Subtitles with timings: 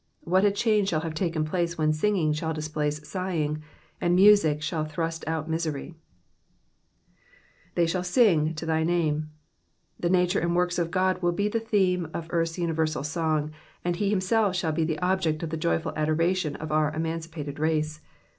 [0.21, 3.61] What a change shall have taken place when singing shall displace sighing,
[4.01, 5.93] and music shall thrust out misery
[7.77, 9.25] I '''Tlity shall sing to thy name^
[9.99, 13.51] The nature and works of Gud will be the theme of earth's universal song,
[13.85, 18.01] and he himself shall be the object of the joyful adoration of our emancipated race.